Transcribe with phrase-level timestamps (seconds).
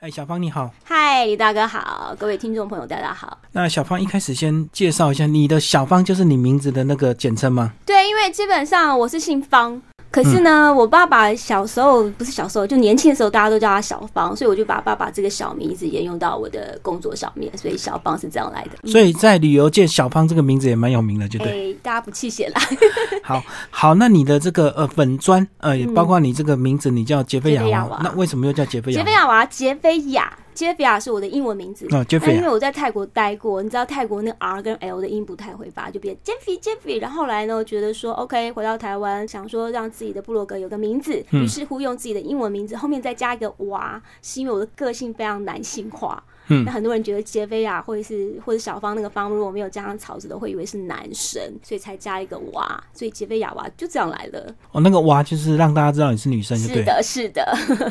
[0.00, 3.36] 哎，小芳你好，嗨，李大哥好，各位听众朋友大家好。
[3.52, 7.74] 那小芳一开始先介绍一下，你的小芳就是你名字的那个简称吗？
[7.84, 9.82] 对，因为基本上我是姓方。
[10.10, 18.90] 可是呢，我爸爸小时候不是小时候，就年轻的时候，大家都叫他小芳，所以我就把爸爸这个小名一直沿用到我的工作上面，所以小芳是这样来的。
[18.90, 21.72] 所以在旅游界，小芳这个名字也蛮有名的，就对。
[21.82, 22.60] 大家不气血啦。
[23.22, 28.98] 好好，那你的这个呃粉砖呃，包括你这个名字，你叫杰菲亚娃，那为什么又叫杰菲亚？
[28.98, 30.32] 杰菲亚娃，杰菲亚。
[30.60, 37.00] 杰菲亚是我的英文名字，那因为我在泰国待过，你知道泰国那 R 跟 L 的音不太会发，就变 Jeffy Jeffy。
[37.00, 46.22] 然后后来呢，觉得说 OK，回到台湾，想说让自己的部落格有个名字，于是乎用自己的英文名字后面再加一个娃，是因为我的个性非常男性化。
[46.64, 54.54] 那很多人觉得杰菲亚或者是或者小芳那个方如果没有加上草字，都会以为是男生，所以才加一个娃，所以杰菲亚娃就这样来了。
[54.72, 57.42] 哦，那个娃就是让大家知道你是女生，是的，是的。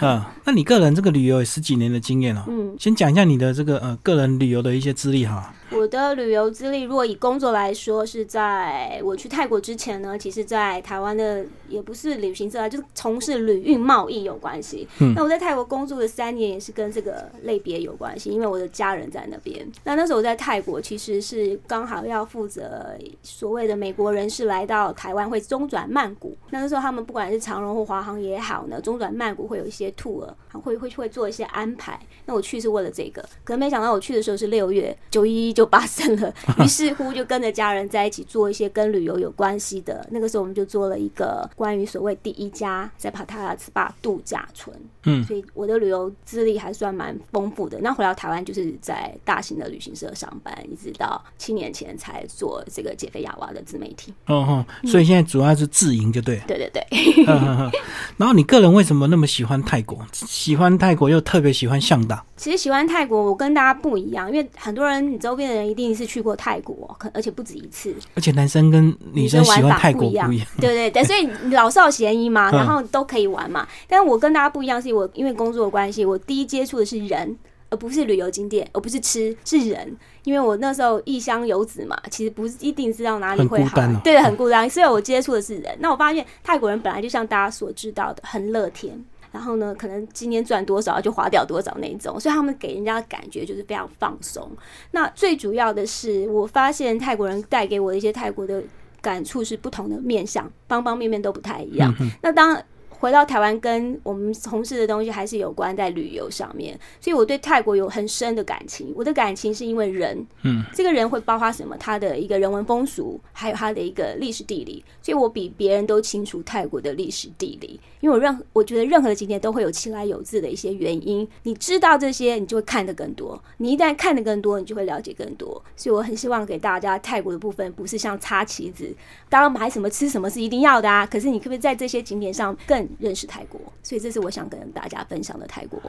[0.02, 5.54] 嗯，那你个人这个旅游有十几年的经验了，嗯，先讲一下你的这个呃个人旅游的一些资历哈。
[5.78, 14.88] 我的旅游资历，如果以工作来说，是在我去泰国之前呢，其实，在台湾的也不是旅行社啊，就是从事旅运贸易有关系。
[15.16, 19.66] 那我在泰国工作的三年，也是跟这个类别有关系，因为我的家人在那边。
[19.84, 26.36] 那那时候我在泰国，其实是刚好要负责所谓的美国人士来到台湾会中转曼谷。
[26.50, 32.00] 那个时候他们不管是长荣或华航也好呢，中转曼谷会有一些 tour，会会会做一些安排。
[32.26, 35.54] 那我去是为了这个，可能没想到我去的时候是六月九一一。
[35.60, 36.34] 就发生了，
[36.64, 40.08] 于是乎就跟着家人在一起做一些跟旅游有关系的。
[40.10, 44.74] 那个时候我们就做了一个关于所谓第一家在帕塔拉斯巴度假村。
[45.04, 47.78] 嗯，所以我的旅游资历还算蛮丰富的。
[47.82, 54.14] 那回到台湾就是在大型的旅行社上班，一直到七年前才做这个减肥亚娃的自媒体。
[54.28, 56.40] 哦哦，所以现在主要是自营，就对。
[56.48, 57.26] 对对对。
[58.16, 60.00] 然后你个人为什么那么喜欢泰国？
[60.40, 62.26] 喜欢泰国又特别喜欢向导？
[62.38, 67.94] 其实喜欢泰国，我跟大家不一样，因为很多人你周边的人一定是去过泰国，可而且不止一次。
[68.16, 73.68] 而且男生跟女生喜欢泰国不一样，对对对，所以老少咸宜嘛，然后都可以玩嘛。
[73.86, 77.36] 但我跟大家不一样，是我因为工作的关系，我第一接触的是人，
[77.70, 79.98] 而不是旅游景点，而不是吃，是人。
[80.24, 84.70] 因为我那时候异乡游子嘛，其实不是一定知道哪里会好，对，很孤单。
[84.70, 85.78] 所以我接触的是人。
[85.82, 89.04] 那我发现泰国人本来就像大家所知道的，很乐天。
[89.32, 94.50] 然后呢，可能今天赚多少就花掉多少那种，所以他们给人家的感觉就是非常放松。
[94.92, 98.64] 那最主要的是，我发现泰国人带给我的一些泰国的
[99.02, 101.94] 感触是不同的面相，方方面面都不太一样。
[102.22, 102.62] 那当
[103.00, 108.94] 回到台湾，跟我们从事的东西还是有关在旅游上面，所以我对泰国有很深的感情。
[108.96, 111.78] 我的感情是因为人，嗯，这个人会包括什么？
[111.78, 117.80] 他的一个人文风俗，还有他的一个历史地理，所以我比别人都清楚泰国的历史地理。
[118.02, 123.42] 因为我任我觉得任何的景点都会有其来有自的一些原因，你知道这些，你就会看得更多。
[123.58, 125.62] 你一旦看得更多，你就会了解更多。
[125.78, 128.94] 所以我很希望给大家泰国的部分，不是像插旗子，
[129.30, 131.06] 当然买什么吃什么是一定要的啊。
[131.06, 135.80] 可是你可不可以在这些景点上更认识泰国，所以这是我想跟大家分享的泰国。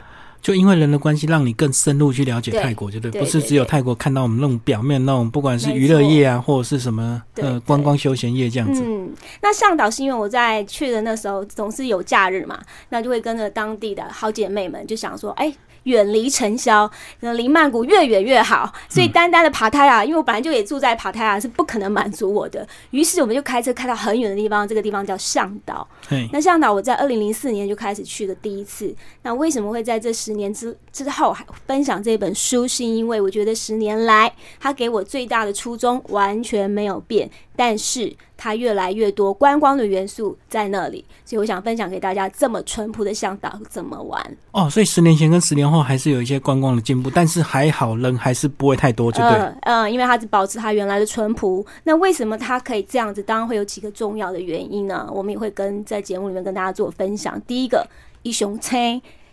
[0.41, 8.81] 就因为人的关系，让你更深入去了解泰国，就对，不是只有泰国看到我们那种表面那种，不管是娱乐业啊，或者是什么呃观光休闲业这样子。
[8.85, 15.53] 嗯，那向导是因为我在去的那时候总是有假日嘛，那就会跟着当地的好姐妹们就想说，哎。
[15.83, 18.71] 远离尘嚣，离曼谷越远越好。
[18.89, 22.67] 所以单单的爬泰啊，因为我本来就也住在爬泰啊，是不可能满足我的。
[22.91, 25.87] 于是我们就开车开到很远的地方，这个地方叫向导。
[26.31, 28.95] 那向导我在二零零四年就开始去的第一次。
[29.23, 32.67] 那为什么会在这十年之之后还分享这本书？
[32.67, 37.29] 是因为我觉得十年来，他给我最大的初衷完全没有变。
[37.55, 44.19] 但是它越来越多观光的元素在那里，所以我想分享给大家这么淳朴的向导怎么玩
[44.51, 44.67] 哦。
[44.67, 49.53] 所以十年前跟十年后还是有一些观光的进步，但是还好人还是不会太多，对不对？
[49.61, 51.63] 嗯，因为它是保持它原来的淳朴。
[51.83, 53.21] 那为什么它可以这样子？
[53.21, 55.07] 当然会有几个重要的原因呢？
[55.13, 57.39] 我们也会跟在节目里面跟大家做分享。
[57.41, 57.87] 第一个，
[58.23, 58.75] 一雄车。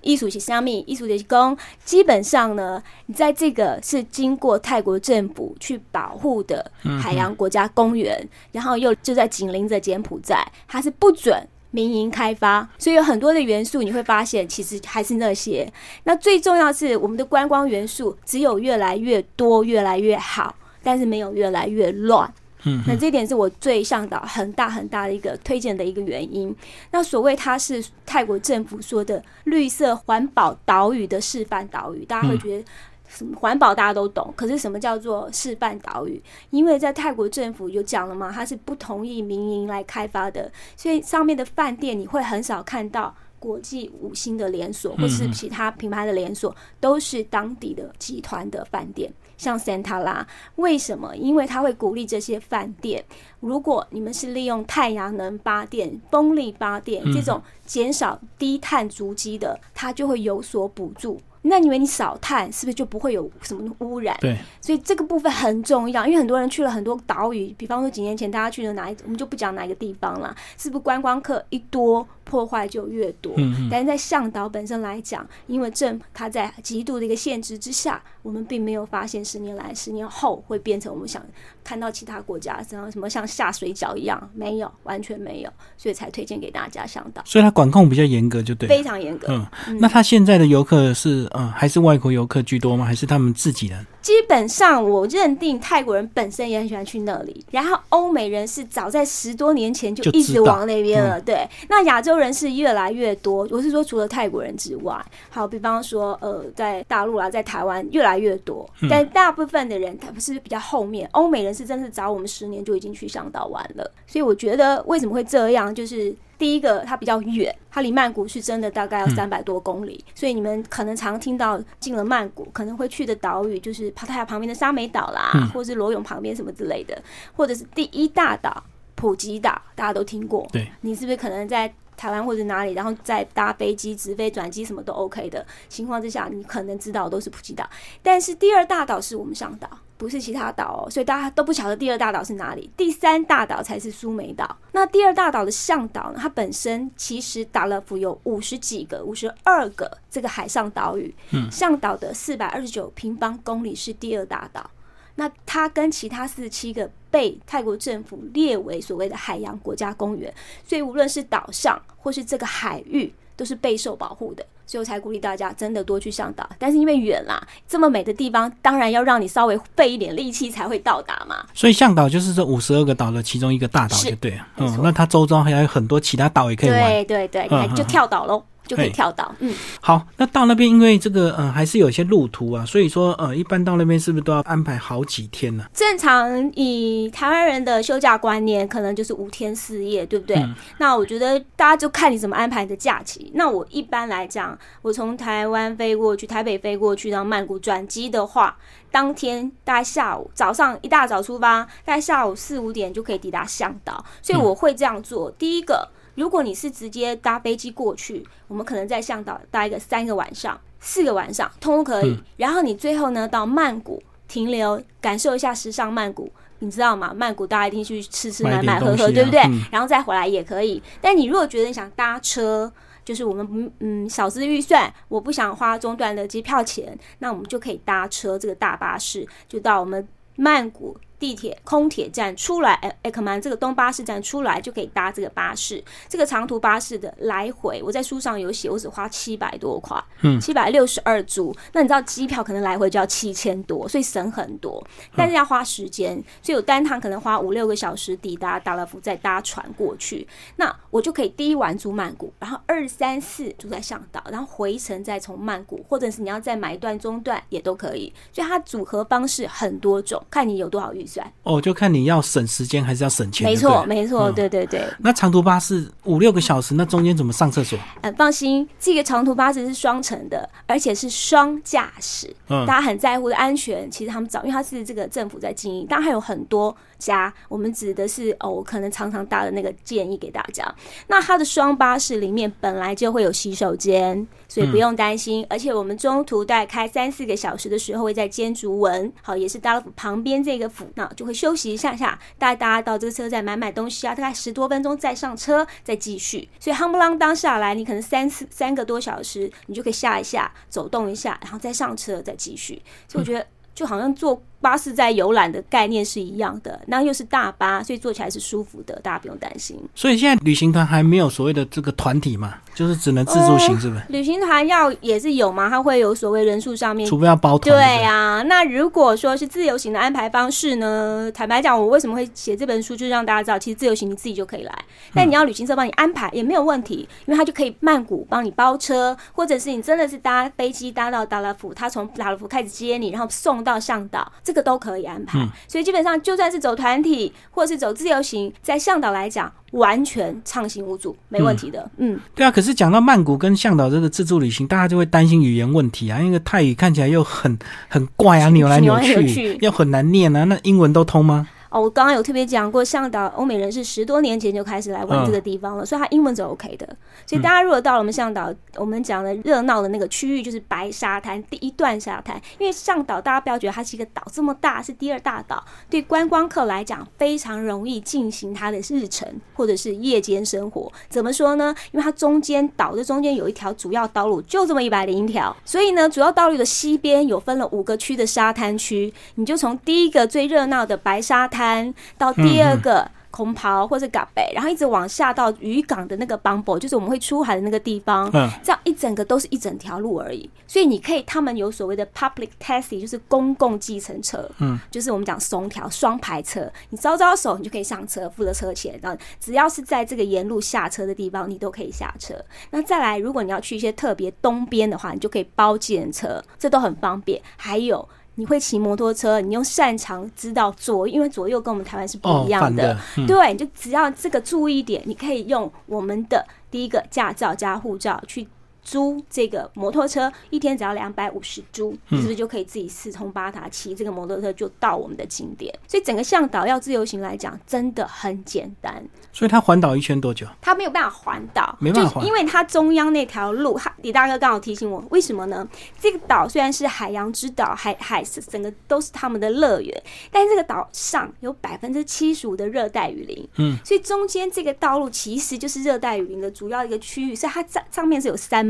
[0.01, 0.85] 艺术是虾米？
[0.87, 15.71] 艺术的工，基本上呢，你在这个是经过泰国政府去保护的海洋国家公园，然后又就在紧邻着柬埔寨，它是不准民营开发，所以有很多的元素，你会发现其实还是那些。
[16.05, 22.33] 那最重要是我们的观光元素只有越来越多、越来越好，但是没有越来越乱。
[22.65, 26.55] 嗯，那这点是我最向导很大很大的一个推荐的一个原因。
[26.91, 32.65] 那所谓它是泰国政府说的绿色环保岛屿的示范岛屿，大家会觉得
[33.09, 36.21] 什么环保大家都懂，可是什么叫做示范岛屿？
[36.51, 49.11] 因为在泰国政府有讲了嘛，它是不同意民营来开发的，所以上面的饭店你会很少看到国际五星的连锁，或是其他品牌的连锁，都是当地的集团的饭店。
[49.39, 50.27] 像 Santa 啦，
[50.57, 51.17] 为什么？
[51.17, 53.03] 因为他会鼓励这些饭店，
[53.41, 61.19] 如果你们是利用太阳能发电、风力发电这种减少低碳足迹的，它就会有所补助。
[61.43, 64.15] 那你以为你少碳，是不是就不会有什么污染？
[64.21, 72.07] 对，所以这个部分很重要，因为很多人去了很多岛屿，比方说几年前大家去了哪一，我们就不讲哪一个地方了，是不是观光客一多？
[72.29, 73.35] 破坏就越多，
[73.71, 81.25] 但是在向导本身来讲，因为政府它在极度的一个限制之下，我们并没有发现十年来、十年后会变成我们想
[81.65, 87.23] 看到其他国家这样什么像下水饺一样，没有，完全没有，所以才推荐给大家向导。
[87.25, 89.27] 所以它管控比较严格，就对，非常严格。
[89.31, 92.85] 嗯，那他现在的游客是嗯还是外国游客居多吗？
[92.85, 93.87] 还是他们自己人？
[94.09, 101.19] 基本上我认定泰国人本身也很喜欢去那里，然后欧美人是早在十多年前就一直往那边了。
[101.21, 102.19] 对，那亚洲。
[102.19, 105.01] 人是越来越多，我是说除了泰国人之外，
[105.31, 126.97] 好，比方说呃，在大陆啦，在台湾越来越多，但大部分的人他不是比较后面，欧美人是真是早我们十年就已经去上岛玩了，所以我觉得为什么会这样，就是第一个它比较远，它离曼谷是真的大概要三百多公里，所以你们可能常听到进了曼谷可能会去的岛屿就是帕塔亚旁边的沙美岛啦，或者是罗永旁边什么之类的，
[127.35, 128.63] 或者是第一大岛
[128.95, 131.73] 普吉岛，大家都听过，对你是不是可能在？
[131.99, 137.69] 台湾或者哪里，然后再搭飞机直飞转机，什么都 OK 的情况之下，你可能知道都是普吉岛。
[138.05, 139.69] 但是第二大岛是我们上岛，
[139.99, 142.71] 不是其他岛哦，所以大家都不晓得第二大岛是哪里。
[142.77, 144.57] 第三大岛才是苏梅岛。
[144.73, 146.19] 那第二大岛的向岛呢？
[146.19, 154.71] 它本身其实达勒福有五十几个、五十二个这个海上岛屿，嗯向岛的四百二十九平方公里是第二大岛。
[155.17, 160.33] 那它跟其他四十七个被泰国政府列为所谓的海洋国家公园，
[160.65, 166.49] 所以无论是岛上或是这个海域都是备受保护的，所以我才鼓励大家真的多去向导。
[166.59, 171.45] 但是因为远啦，这么美的地方，当然要让你稍微费一点力气才会到达嘛。
[171.55, 174.47] 所以向导就是这五十二个岛的其中一个大岛，就对了。
[174.59, 176.79] 嗯，那它周遭还有很多其他岛也可以玩。
[176.79, 178.45] 对对对，你就跳岛喽。
[178.69, 185.65] 就可以跳岛，嗯，好，那到那边，因为这个，呃，还是有一些路途啊，所以说，呃，一般到那边是不是都要安排好几天呢？
[185.73, 190.37] 正常以台湾人的休假观念，可能就是五天四夜，对不对？
[190.77, 193.33] 那我觉得大家就看你怎么安排的假期。
[193.35, 198.57] 那我一般来讲，我从台湾飞过去，台北飞过去到曼谷转机的话，
[198.91, 205.31] 当天大概下午早上一大早出发，大概下午四五点就可以抵达向导，所以我会这样做。
[205.31, 205.89] 第一个。
[206.19, 212.19] 如果你是直接搭飞机过去，我们可能在向导待个三个晚上、四个晚上，通通可以。
[212.37, 216.29] 然后你最后呢到曼谷停留，感受一下时尚曼谷，
[216.59, 217.15] 你知道吗？
[217.15, 219.41] 曼谷大家一定去吃吃买买喝喝，对不对？
[219.71, 220.83] 然后再回来也可以。
[221.01, 222.73] 但你如果觉得你想搭车，
[223.05, 230.97] 就是我们嗯小资预算，我不想花中段的机票钱，那我们就可以搭车这个大巴士，就到我们曼谷。
[231.19, 235.83] 地铁空铁站出来，哎哎，可曼这个东巴士站出来就可以搭这个巴士。
[236.09, 241.53] 这个长途巴士的来回，我在书上有写，我只花七百多块，嗯，七百六十二铢。
[241.73, 244.87] 那你知道机票可能来回就要七千多，所以省很多，
[245.17, 250.27] 但是要花时间，所以我单趟可能花五六个小时抵达达拉夫，再搭船过去。
[250.55, 258.13] 那我就可以第一晚住曼谷，然后二三四住在向岛，然后回程再从曼谷，或者是你要再买一段中段也都可以。
[258.33, 261.08] 所以它组合方式很多种，看你有多少预。
[261.43, 263.47] 哦，就看你要省时间还是要省钱。
[263.47, 264.83] 没错，没错，对对对。
[264.99, 267.79] 那长途巴士五六个小时，那中间怎么上厕所？
[268.03, 272.35] 嗯，放心，这个长途巴士是双层的，而且是双驾驶。
[272.49, 276.77] 嗯，大家很在乎的安全，其实他们早，因为它是这个政府在经营，当然还有很多。
[276.99, 280.75] 家，我们指的是哦，我可能常常搭的那个建议给大家。
[281.07, 285.47] 那它的双巴士里面本来就会有洗手间，所以不用担心。
[285.49, 296.49] 而且我们中途大概开三四个小时的时候，会在尖竹文，好，也是达拉府旁边这个府，那就会休息一下下，带大家到这个车站买买东西啊，大概十多分钟再上车，再继续。
[296.59, 302.83] 所以夯不啷当下来，你可能三四三个多小时，你就可以下一下，走动一下，然后再上车，再继续。
[303.07, 304.43] 所以我觉得就好像坐。
[304.61, 309.79] 巴士在游览的概念是一样的，那又是大巴，所以坐起来是舒服的，大家不用担心。
[309.95, 314.03] 所以现在旅行团还没有所谓的这个团体嘛，就是只能自助行，是不是？
[314.09, 317.75] 旅行团要也是有嘛，它会有所谓人数上面，除非要包团。
[317.75, 321.31] 对呀，那如果说是自由行的安排方式呢？
[321.33, 324.73] 坦白讲，我为什么会写这本书，就是让大家知道，其实自由行你自己就可以来，
[325.15, 334.31] 但你要旅行社帮你安排也没有问题，因为他就可以曼谷帮你包车，或者是你真的是搭飞机搭到达拉府，他从达拉府开始接你，然后送到向导。
[334.49, 335.47] 这个都可以安排。
[335.69, 341.91] 所以基本上就算是走团体或者是走自由行，在向导来讲，完全畅行无阻，没问题的。
[341.99, 342.51] 嗯，对啊。
[342.51, 350.45] 可是讲到曼谷跟向导这个自助旅行，大家就会担心语言问题啊，因为泰语看起来又很很怪啊，扭来扭去，又很难念啊。
[350.45, 351.47] 那英文都通吗？
[351.71, 356.89] 哦，我刚刚有特别讲过，向导欧美人是十多年前就开始来玩这个地方了，所以他英文是 OK 的。
[357.27, 362.41] 所以大家如果到了我们向导，我们讲的热闹的那个区域，就是白沙滩第一段沙滩。
[362.59, 370.91] 因为向导大家不要觉得它是一个岛这么大，是第二大岛，对观光客来讲非常容易进行他的日程或者是夜间生活。
[371.11, 371.75] 怎么说呢？
[371.93, 375.55] 因为它中间岛的中间有一条主要道路，就这么一百零一条。
[375.67, 381.58] 所以呢，主要道路的西边有分了五个区的沙滩区，你就从第一个最热闹的白沙滩。
[381.59, 388.31] 滩到第二个空袍或者港北，然后一直往下到渔港的那个 bumble，就是我们会出海的那个地方。
[388.33, 390.49] 嗯，这样一整个都是一整条路而已。
[390.67, 394.49] 所以你可以，他们有所谓的 public taxi，就是公共计程车。
[394.59, 398.99] 嗯，就是我们讲松条双排车，你招招手，你就可以上车，付了车钱。
[399.03, 402.35] 然后只要是在这个沿路下车的地方，你都可以下车。
[402.71, 407.43] 那再来，如果你要去一些特别东边的话，你就可以包计程车，这都很方便。
[407.57, 408.09] 还有。
[408.39, 412.97] 你会骑摩托车，你又擅长知道左，因为左右跟我们台湾是不一样的。
[413.27, 418.47] 对，你就只要这个注意点，你可以用我们的第一个驾照加护照去。
[418.89, 425.79] 租这个摩托车一天只要两百五十租，是不是就可以自己四通八达骑这个摩托车就到我们的景点？
[425.87, 429.05] 所以整个向导要自由行来讲，真的很简单。
[429.31, 430.47] 所以他环岛一圈多久？
[430.63, 435.69] 他没有办法环岛，没办法，因为他中央那条路，李大哥刚好提醒我，为什么呢？
[436.01, 448.69] 这个岛虽然是海洋之岛，海海是整个都是他们的乐园，但是这个岛上有百分之七十五的热带雨林，嗯，所以中间这个道路其实就是热带雨林的主要一个区域，所以它上上面是有山。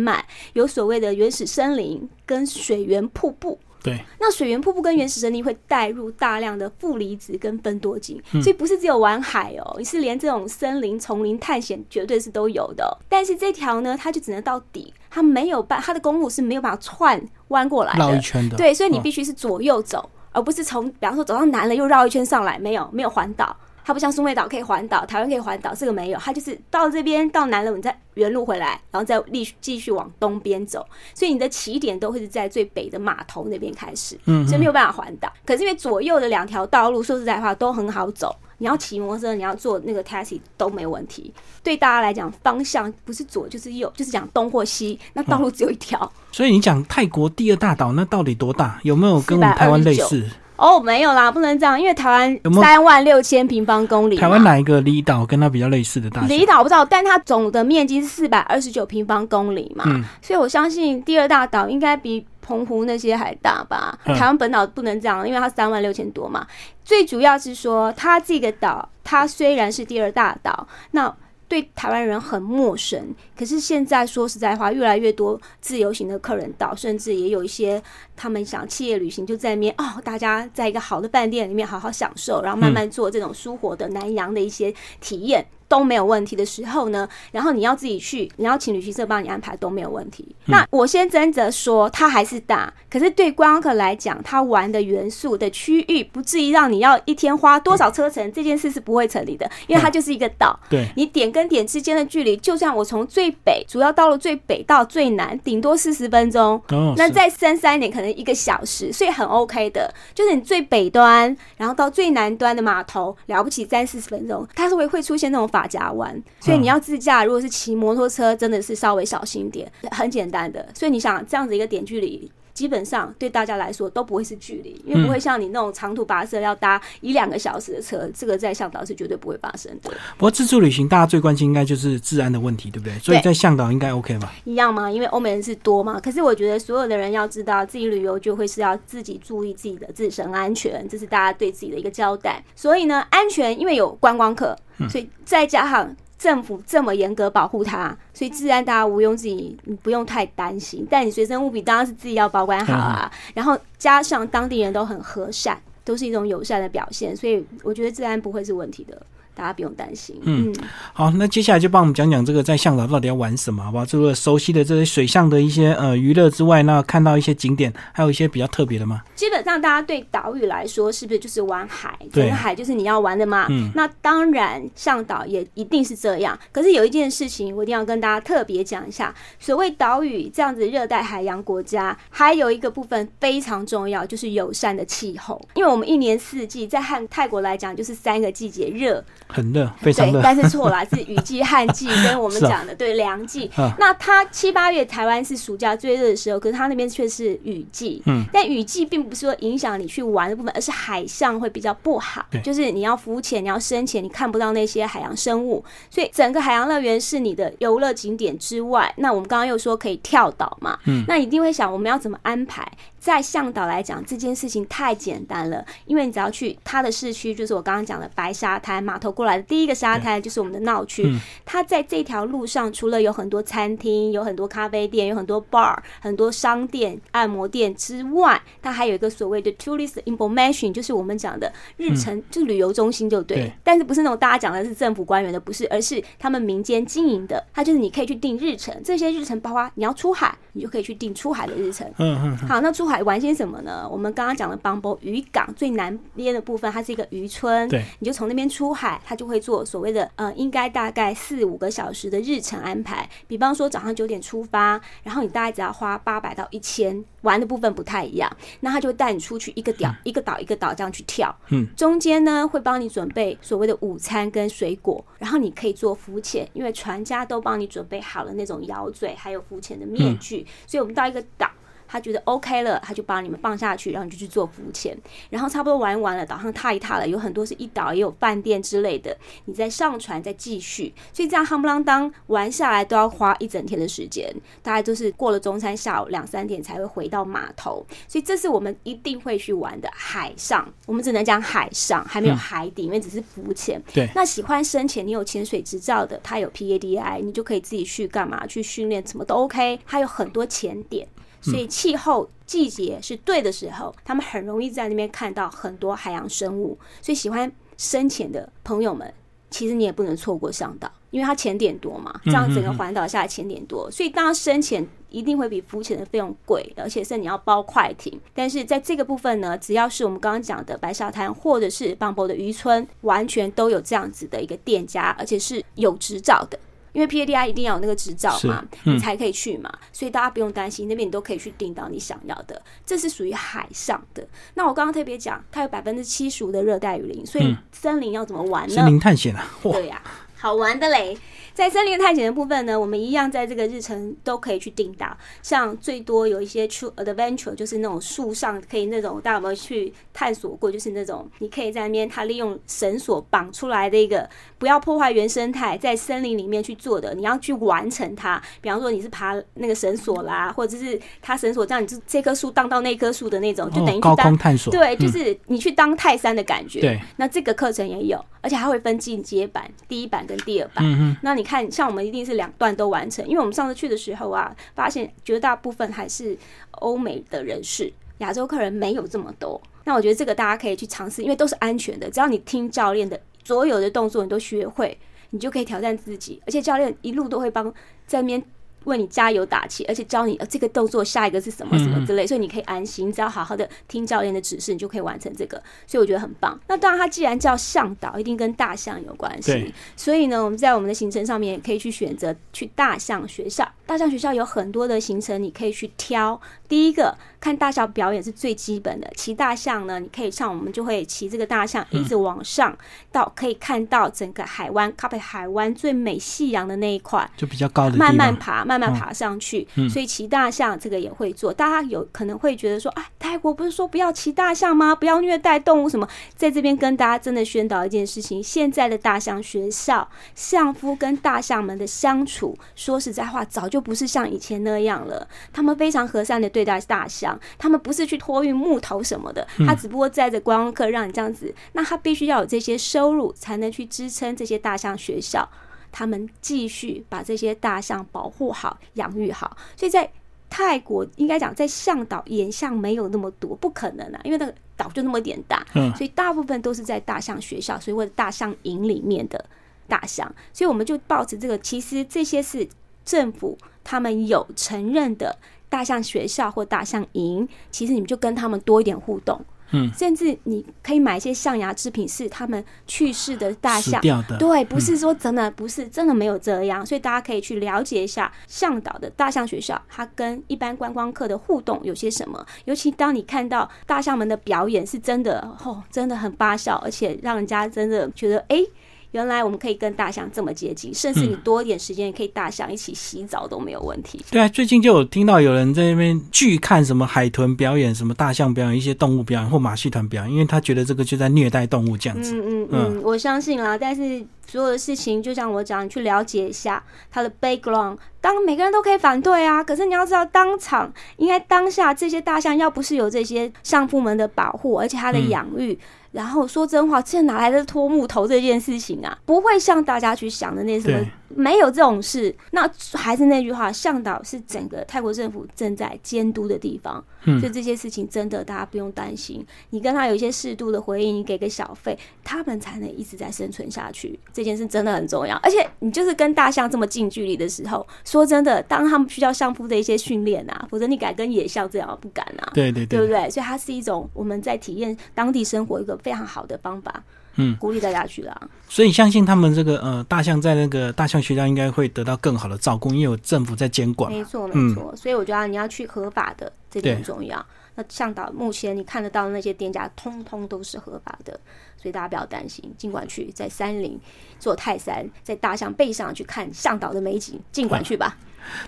[0.53, 12.99] 有所谓的原始森林跟水源瀑布，对，那水源瀑布跟原始森林会带入大量的负离子跟分多精，所以不是只有玩海哦，你是连这种森林丛林探险绝对是都有的。
[13.09, 23.57] 但是这条呢，它就只能到底，它没有办，它的公路是没有办法串弯过来绕一圈的，对，所以你必须是左右走，而不是从，比方说走到南了又绕一圈上来，没有，没有环岛。
[23.89, 26.19] 它不像苏梅岛可以环岛，台湾可以环岛，这个没有。
[26.19, 30.87] 它就是到这边到南了，你再原路回来，然后再继续继续往东边走。
[31.15, 35.33] 所以你的起点都会是在最北的码头那边开始，嗯，所以没有办法环岛。
[35.47, 38.37] 可是因为左右的两条道路，说实在话都很好走。
[38.59, 41.33] 你要骑摩托车，你要坐那个 taxi 都没问题。
[41.63, 46.13] 对大家来讲，方向不是左就是右，就是讲东或西，那道路只有一条。
[46.31, 48.79] 所以你讲泰国第二大岛，那到底多大？
[48.83, 50.29] 有没有跟我们台湾类似？
[50.59, 54.17] 哦，没有啦，不能这样，因为台湾三万六千平方公里。
[54.17, 56.21] 台湾哪一个离岛跟它比较类似的大？
[56.23, 59.85] 离岛不知道，但它总的面积是四百二十九平方公里嘛，
[60.21, 63.97] 所以我相信第二大岛应该比澎湖那些还大吧。
[64.05, 66.45] 台湾本岛不能这样，因为它三万六千多嘛。
[66.85, 71.15] 最主要是说，它这个岛，它虽然是第二大岛，那。
[71.49, 77.83] 对台湾人很陌生，可是现在说实在话，越来越多自由行的客人到，甚至也有一些
[78.15, 85.47] 他们想企业旅行就在面哦，大家在一个好的饭店里面好好享受，然后慢慢做这种舒活的南洋的一些体验。
[85.69, 90.35] 都没有问题的时候呢，然后你要自己去，你要请旅行社帮你安排都没有问题。
[90.47, 100.59] 那我先真的说，它还是大，可是对观光客来讲，他玩的元素的区域不至于让你要一天花多少车程，这件事是不会成立的，因为它就是一个岛。
[100.71, 109.93] 对，你点跟点之间的距离，就算我从最北主要道路最北到最南，顶多四十分钟，哦那再深山一点可能一个小时，所以很 OK 的。
[110.15, 115.49] 就是你最北端，然后到最南端的码头，了不起三四十分钟，它是会会出现那种。
[115.59, 120.65] 马家湾，所以你要自驾，如果是骑摩托车，真的是稍微小心点，很简单的。
[120.73, 129.93] 所以你想这样子一个点距离，基本上对大家来说都不会是距离，因为不会像你那种长途跋涉要搭一两个小时的车，这个在向导是绝对不会发生的。
[130.17, 132.99] 不过自助旅行大家最关心应该就是治安的问题，对不对？
[132.99, 134.33] 所以在向导应该 OK 吧？
[134.43, 134.91] 一样吗？
[134.91, 136.01] 因为欧美人是多嘛。
[136.01, 142.43] 可是我觉得所有的人要知道，自己旅游就会是要自己注意自己的自身安全，这是大家对自己的一个交代。
[142.57, 144.59] 所以呢，安全因为有观光客。
[144.89, 150.85] 所以再加上政府这么严格保护它，所以治安大家毋庸置疑，你不用太担心。
[150.91, 153.11] 但你随身物品当然是自己要保管好啊。
[153.35, 159.01] 然后加上当地人都很和善，都是一种友善的表现，所以我觉得治安不会是问题的。
[159.39, 160.21] 大家不用担心。
[160.23, 160.53] 嗯，
[160.93, 163.87] 好，那接下来就帮我们讲讲这个在向导到底要玩什么，好不好？
[163.87, 169.01] 除了熟悉的这些水上的一些呃娱乐之外，那看到一些景点，还有一些比较特别的吗？
[169.15, 171.97] 基本上大家对岛屿来说，是不是就是玩海？
[172.13, 173.47] 对，海就是你要玩的嘛。
[173.49, 176.37] 嗯，那当然向导也一定是这样。
[176.51, 185.41] 可是有一件事情，我一定要跟大家特别讲一下：所谓岛屿这样子热带海洋国家，还有一个部分非常重要，就是友善的气候。
[185.55, 189.05] 因为我们一年四季，在汉泰国来讲，就是三个季节热。
[189.29, 190.21] 很热，非常热。
[190.23, 193.51] 但是错了，是雨季、旱季，跟我们讲的对凉季。
[193.79, 198.03] 那它七八月台湾是暑假最热的时候，可是它那边却是雨季。
[198.07, 202.25] 嗯，但雨季并不是说影响你去玩的部分，而是海象会比较不好。
[202.43, 205.65] 就是你要浮潜，你要深潜，你看不到那些海洋生物。
[205.91, 210.79] 所以整个海洋乐园是你的游乐景点之外，那我们刚刚又说可以跳岛嘛？
[210.87, 212.67] 嗯，那一定会想我们要怎么安排？
[212.99, 221.11] 在向导来讲，这件事情太简单了，因为你只要去他的市区，就是我刚刚讲的白沙滩码头过来的第一个沙滩，就是我们的闹区。
[221.45, 233.51] 他在这条路上，除了有很多餐厅、有很多咖啡店、有很多 bar、很多商店、按摩店之外，它还有一个所谓的 tourist information，就是我们讲的日程，就旅游中心，就对。
[233.63, 237.45] 但是不是那种大家讲的是政府官员的，不是，而是他们民间经营的。
[237.53, 241.87] 它就是你可以去定日程，这些日程包括你要出海，你就可以去定出海的日程。
[241.99, 242.37] 嗯嗯。
[242.49, 243.89] 好，那出海玩些什么呢？
[243.89, 253.09] 我们刚刚讲的邦波渔港最南边的部分，它是一个渔村，对，你就从那边出海，它就会做所谓的呃，应该大概四五个小时的日程安排。
[253.27, 258.31] 比方说早上九点出发，然后你大概只要花八百到一千，玩的部分不太一样。
[258.61, 271.49] 那他就会带你出去一个岛一个岛一个岛这样去跳，嗯，中间呢会帮你准备所谓的午餐跟水果，然后你可以做浮潜，因为船家都帮你准备好了那种咬嘴还有浮潜的面具，所以我们到一个岛。
[271.89, 274.97] 他觉得 OK 了，他就把你们放下去，然后你就去做浮潜，
[275.31, 279.17] 然后差不多玩完了，岛上踏一踏了，有很多是一岛也有饭店之类的，
[279.47, 293.81] 你再上船再继续，所以这样夯不啷当玩下来都要花一整天的时间，大概都是过了中餐下午两三点才会回到码头，所以这是我们一定会去玩的海上，我们只能讲海上，还没有海底，因为只是浮潜。
[293.95, 301.09] 对，那喜欢深潜，你有潜水执照的，他有 PADI，你就可以自己去干嘛去训练，什么都 OK，他有很多潜点。
[301.41, 306.79] 所以气候季节是对的时候，他们很容易在那边看到很多海洋生物。
[307.01, 309.13] 所以喜欢深潜的朋友们，
[309.51, 312.21] 其实你也不能错过上岛，因为它潜点多嘛。
[312.25, 318.21] 这样整个环岛下来潜点多，所以当然深潜一定会比浮潜的费用贵，而且是你要包快艇。
[318.35, 326.59] 但是在这个部分呢，只要是我们刚刚讲的白沙滩或者是邦博的渔村，完全都有这样子的一个店家，而且是有执照的。
[326.99, 332.61] 因为 PADI 一定要有那个执照嘛，你才可以去嘛，所以大家不用担心，那边你都可以去订到你想要的。
[332.85, 334.27] 这是属于海上的。
[334.55, 338.75] 那我刚刚特别讲，它有百分之七十五的热带雨林，所以森林要怎么玩呢？
[338.75, 340.03] 森林探险啊，对呀，
[340.39, 341.19] 好玩的嘞。
[341.53, 345.17] 在森林探险的部分呢，我们一样在这个日程都可以去定到。
[345.43, 350.71] 像最多有一些 true adventure，就是那种树上可以那种，大家有没有去探索过？
[350.71, 358.41] 就是那种你可以在那边，它利用绳索绑出来的一个，不要破坏原生态，在森林里面去做的，你要去完成它。
[358.61, 364.73] 比方说你是爬那个绳索啦，或者是它绳索这样，你就这棵树荡到那棵树的那种，就等于高空探索。
[364.73, 366.81] 对，就是你去当泰山的感觉。
[366.81, 370.85] 对，那这个课程也有，而且还会分进阶版，第一版跟第二版。
[370.85, 371.49] 嗯嗯，那你。
[371.49, 376.37] 看，像我们一定是两段都完成，因为我们上次去的时候啊，发现绝大部分还是
[376.73, 379.59] 欧美的人士，亚洲客人没有这么多。
[379.85, 384.95] 那我觉得这个大家可以去尝试，因为都是安全的，只要你听教练的所有的动作，你都学会，
[385.31, 387.73] 你就可以挑战自己，而且教练一路都会帮
[388.07, 388.45] 在面。
[388.85, 395.63] 为你加油打气，而且教你呃这个动作下一个是什么什么之类，所以你可以安心，只要好好的听教练的指示，你就可以完成这个。
[395.87, 396.59] 所以我觉得很棒。
[396.69, 399.75] 那当然，它既然叫向导，一定跟大象有关系。
[399.97, 403.69] 所以呢，我们在我们的行程上面也可以去选择去大象学校。
[403.87, 406.41] 大象学校有很多的行程，你可以去挑。
[406.69, 412.77] 第一个看大象表演是最基本的，骑大象呢，你可以上我们就会骑这个大象一直往上
[413.13, 419.67] 到可以看到整个海湾，靠北海湾最美夕阳的那一块，就比较高的，慢慢爬，慢慢爬上去。
[419.89, 421.53] 所以骑大象这个也会做。
[421.53, 424.95] 大家有可能会觉得说，啊，泰国不是说不要骑大象吗？
[424.95, 426.09] 不要虐待动物什么？
[426.35, 435.29] 在这边跟大家真的宣导一件事情：现在的大象学校，相夫跟大象们的相处，说实在话，早就不是像以前那样了。
[435.53, 436.49] 他们非常和善的。
[436.49, 437.28] 对待大象，
[437.59, 445.49] 他们不是去托运木头什么的，他只不过载着观光客让你这样子，那他必须要有这些收入，才能去支撑这些大象学校，
[445.91, 449.57] 他们继续把这些大象保护好、养育好。
[449.77, 450.09] 所以在
[450.51, 459.45] 泰国，应该讲在向导，眼象没有那么多，不可能啊，因为那个岛就那么点大，嗯，所以大部分都是在大象学校，所以或者大象营里面的
[459.87, 462.67] 大象，所以我们就抱着这个，其实这些是
[463.05, 465.37] 政府他们有承认的
[465.69, 469.41] 大象学校或大象营，其实你们就跟他们多一点互动。
[469.71, 474.01] 嗯，甚至你可以买一些象牙制品，是他们去世的大象
[474.39, 482.43] 对，不是说真的，不是真的没有这样，所以大家可以去了解一下向导的大象学校，它跟一般观光客的互动有些什么。
[482.65, 488.65] 尤其当你看到大象们的表演，是真的哦，真的很发笑，而且让人家真的觉得哎。
[489.13, 494.23] 原来我们可以跟大象这么接近，甚至你多一点时间，也可以大象一起洗澡都没有问题。
[494.31, 502.35] 对啊，最近就有听到有人在那边拒看什么海豚表演、什么大象表演、一些动物表演或马戏团表演，因为他觉得这个就在虐待动物这样子。
[502.35, 507.97] 嗯嗯嗯，我相信啦，但是所有的事情就像我讲，你去了解一下它的 background。
[508.21, 515.79] 当每个人都可以反对啊，可是你要知道，当场应该当下这些大象要不是有这些相部门的保护，而且它的养育。
[516.13, 519.17] 然后说真话，这哪来的拖木头这件事情啊？
[519.25, 520.99] 不会像大家去想的那什么。
[521.29, 529.45] 没有这种事，那还是那句话，向导是整个泰国政府正在监督的地方，所以这些事情真的大家不用担心。
[529.71, 534.19] 你跟他有一些适度的回应，你给个小费，他们才能一直在生存下去。
[534.33, 542.51] 这件事真的很重要，而且你就是跟大象这么近距离的时候，说真的，当他们需要相扑的一些训练啊，否则你敢跟野象这样不敢啊？
[542.55, 543.29] 对对对，对不对？
[543.31, 547.05] 所以它是一种我们在体验当地生活一个非常好的方法。
[547.39, 548.39] 嗯，鼓励大家去啦。
[548.69, 554.13] 所以相信他们这个呃大象在那个大象学校应该会得到更好的照顾，因为有政府在监管。
[554.13, 557.45] 没错没错，所以我觉得你要去合法的，这点很重要。
[557.77, 561.39] 那向导目前你看得到的那些店家，通通都是合法的，
[561.81, 563.99] 所以大家不要担心，尽管去在山林
[564.41, 568.17] 做泰山，在大象背上去看向导的美景，尽管去吧。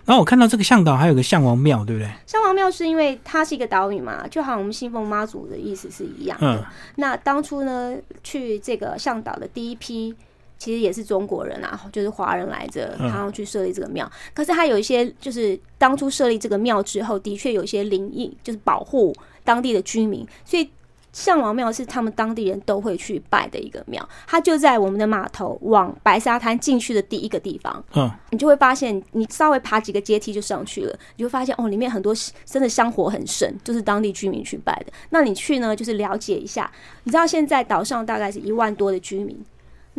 [0.05, 2.11] 然后我看到这个向导还有个向王庙，对不对？
[2.27, 6.67] 向王庙是因为它是一个岛屿嘛，就好像我们信奉妈祖的意思是一样的。
[6.97, 10.15] 那当初呢，去这个向导的第一批，
[10.59, 14.11] 其实也是中国人啊，就是华人来着，然后去设立这个庙。
[14.35, 20.71] 可是他有一些，就是当初设立这个庙之后，的确有一些灵异，就是保护当地的居民，所以。
[21.13, 27.83] 象王庙是他们当地人都会去拜的一个庙，它就在我们的码头往白沙滩进去的第一个地方。
[27.95, 34.93] 嗯，你就会发现，你稍微爬几个阶梯就上去了，你就发现哦，里面很多真的香火很盛，就是当地居民去拜的。
[35.11, 36.71] 那你去呢，就是了解一下。
[37.05, 39.39] 你知道现在岛上大概是一万多的居民。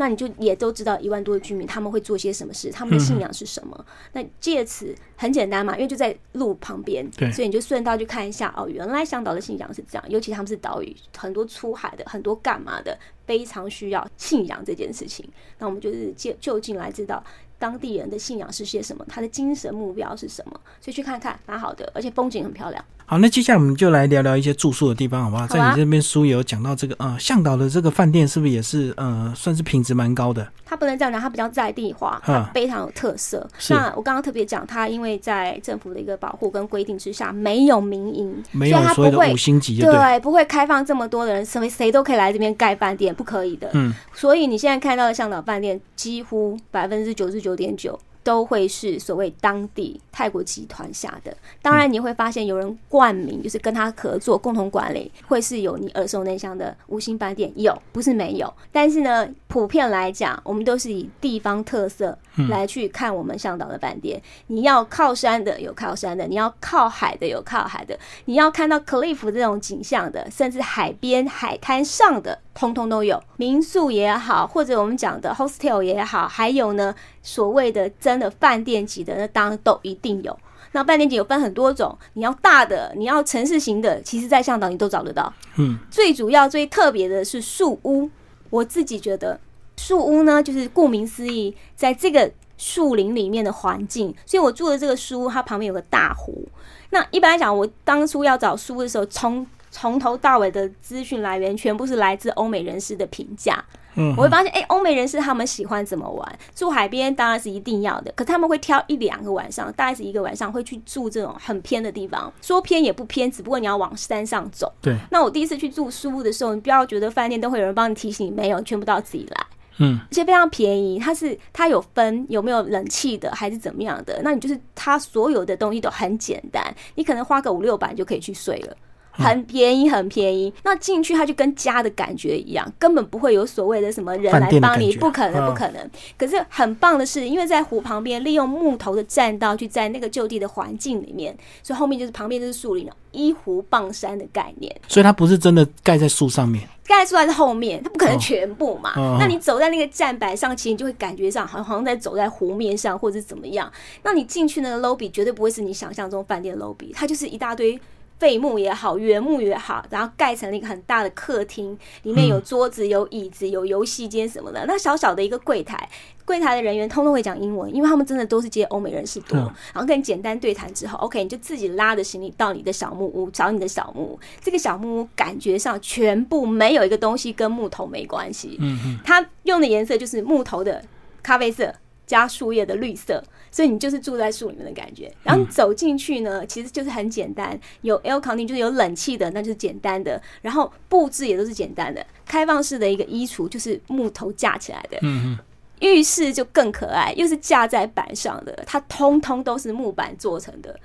[0.01, 3.85] 那你就也都知道一万多的居民他们会做些什么事，他们的信仰是什么？
[4.13, 15.23] 那借此很简单嘛，因为就在路旁边，所以你就顺道去看一下哦，原来向导的信仰是这样，尤其他们是岛屿，很多出海的，很多干嘛的，非常需要信仰这件事情。
[15.59, 17.23] 那我们就是借就近来知道。
[17.59, 19.05] 当地人的信仰是些什么？
[19.07, 20.59] 他的精神目标是什么？
[20.79, 22.83] 所以去看看，蛮好的，而且风景很漂亮。
[23.11, 25.45] 好，那接下来我们就来聊聊一些住宿的地方，好不好？
[25.45, 30.47] 在你这边书有讲到这个，呃，向导的这个饭店是不是也是，呃，算是品质蛮高的？
[30.65, 33.45] 它不能这样讲，它比较在地化，它非常有特色。
[33.69, 43.69] 那我刚刚特别讲，它因为在政府的一个保护跟规定之下，没有民营，没有所谓的五星级，对，不会开放这么多的人，什么谁都可以来这边盖饭店，不可以的。
[43.73, 47.99] 嗯，所以你现在看到的向导饭店，几乎百分之九十九点九。
[48.23, 62.17] 都会是所谓当地泰国集团下的，当然你会发现有人冠名，就是跟他合作共同管理，会是有你耳熟能详的五星饭店，有不是没有，但是呢，普遍来讲，我们都是以地方特色
[62.49, 64.21] 来去看我们向导的饭店。
[64.47, 72.39] 你要靠山的有靠山的，你要靠海的有靠海的，你要看到 cliff 这种景象的，甚至海边海滩上的。
[72.53, 80.37] 通通都有，民宿也好，或者我们讲的 hostel 也好，还有呢，所谓的真的饭店级的，那当然都一定有。
[80.73, 85.33] 那饭店级有分很多种，你要大的，你要城市型的，其实在向导你都找得到。
[85.57, 88.09] 嗯，最主要、最特别的是树屋。
[88.49, 89.39] 我自己觉得
[89.77, 94.13] 树屋呢，就是顾名思义，在这个树林里面的环境。
[94.25, 96.47] 所以我住的这个书屋，它旁边有个大湖。
[96.91, 103.63] 那一般来讲，我当初要找书的时候，从从头到尾的资讯来源全部是来自欧美人士的评价。
[103.95, 106.39] 嗯，我会发现，哎，欧美人士他们喜欢怎么玩？
[106.55, 112.31] 住海边当然是一定要的，可他们会挑一两个晚上，大概是一个晚上会去住这种很偏的地方。
[112.41, 114.71] 说偏也不偏，只不过你要往山上走。
[114.81, 114.95] 对。
[115.09, 119.45] 那我第一次去住宿屋的时候，你不要觉得饭店都会有人帮你提醒，没有，全部都要自己来。
[119.79, 119.99] 嗯。
[120.09, 124.21] 而且非常便宜，它是它有分有没有冷气的，还是怎么样的？
[124.23, 128.77] 那你就是它所有的东西都很简单，你可能花个五六百就可以去睡了。
[129.11, 130.53] 很便宜，很便宜。
[130.63, 135.89] 那进去它就跟家的感觉一样，根本不会有所谓的什么人来帮你，不可能，不可能。
[136.17, 144.75] 可是很棒的是，因为在湖旁边，利用木头的栈道去在那个就地的环境里面，所以后面就是旁边就是树林了，依湖傍山的概念。
[144.87, 148.93] 所以它不是真的盖在树上面，盖在树在后面，它不可能全部嘛。
[149.19, 153.71] 那你走在那个站板上，其实你就会感觉上好像在走在湖面上，或者怎么样。
[154.03, 157.79] 那你进去那个 lobby 绝对不会是你想象中饭店 lobby，它就是一大堆。
[158.21, 164.63] 废木也好，原木也好，然后盖成了一个很大的客厅，里面有桌子、有椅子、有游戏间什么的。
[164.67, 165.89] 那小小的一个柜台，
[166.23, 169.35] 柜台的人员通通会讲英文，因为他们真的都是接欧美人士多。
[169.73, 174.19] 然后跟你简单对谈之后，OK，你就自己拉着行李到你的小木屋，找你的小木屋。
[174.39, 178.55] 这个小木屋感觉上全部没有一个东西跟木头没关系。
[178.59, 180.83] 嗯嗯，它用的颜色就是木头的
[181.23, 181.73] 咖啡色。
[182.11, 185.09] 加树叶的绿色，所以你就是住在树里面的感觉。
[185.23, 190.21] 然后走进去呢，其实就是很简单，有 air conditioning 就是有冷气的，那就是简单的。
[190.41, 194.97] 然后布置也都是简单的，开放式的一个衣橱就是木头架起来的。
[195.03, 195.39] 嗯嗯。
[195.79, 200.77] 浴室就更可爱，又是架在板上的，它通通都是木板做成的，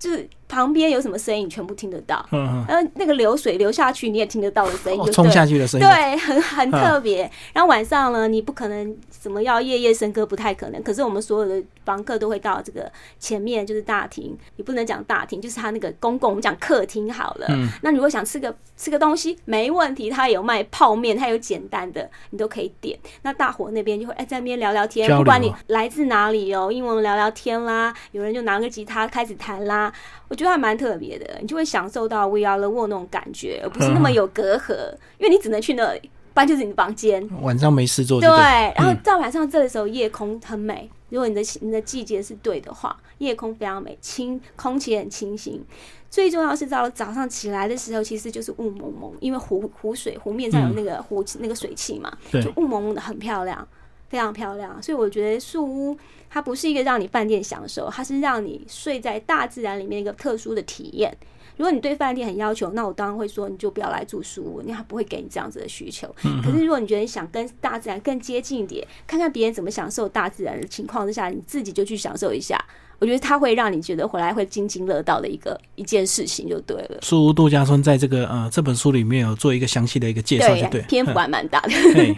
[0.00, 2.24] 就是旁边有什么声音，你全部听得到。
[2.30, 2.64] 嗯嗯。
[2.68, 7.30] 然后那个流水流下去，你也听得到的声音，冲下去的声音，对，很很特别。
[7.54, 8.94] 然后晚上呢，你不可能。
[9.22, 17.46] 什么要夜夜笙歌不太可能，可是我们所有的房客都会到这个前面，就是大厅，你不能讲大厅，就是他那个公共，我们讲客厅好了。
[17.50, 17.68] 嗯。
[17.82, 22.98] 那如果想吃个吃个东西，没问题，他有卖泡面，他有简单的，你都可以点。
[23.22, 29.92] 那大伙那边就会哎在那边聊聊天，不管你来自哪里哦，英文聊聊天啦，有人就拿个吉他开始弹啦，
[30.32, 34.72] 我觉得还蛮特别的，你就会享受到 We Are the World 那种感觉，而不是那么 有隔阂，
[35.18, 36.10] 因为你只能去那里。
[36.32, 38.18] 不然就是你的房间，晚上没事做。
[38.18, 40.88] 对，然后到晚上这个时候，夜空很美。
[41.10, 45.62] 如果你的你的季节是对的话，夜空非常美，清空气很清新。
[46.08, 53.68] 最重要是到了早上起来的时候，其实就是雾蒙蒙，因为湖湖水湖面上有那个湖那个水汽嘛，就雾蒙蒙的，很漂亮，
[54.08, 54.82] 非常漂亮。
[54.82, 55.94] 所以我觉得树屋
[56.32, 61.14] 它不是一个让你饭店享受，它是让你睡在大自然里面一个特殊的体验。
[61.58, 66.08] 如果你对饭店很要求，那我当然会说你就不要来住书屋，你还不会给你这样子的需求。
[66.42, 72.58] 可是如果你觉得你想跟大自然更接近一点，看看别人怎么享受大自然的情况之下，你自己就去享受一下。
[72.98, 76.98] 我觉得它会让你觉得回来会津津乐道的一个一件事情，就对了。
[77.02, 81.72] 书屋度假村在这个呃这本书里面有做一个详细的一个介绍，就对，篇幅还蛮大的。